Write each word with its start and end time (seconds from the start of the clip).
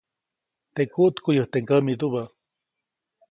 Teʼ 0.73 0.87
kuʼtkuʼyäjte 0.93 1.57
ŋgämidubä. 1.63 2.23